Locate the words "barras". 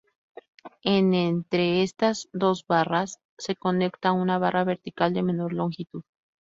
2.65-3.19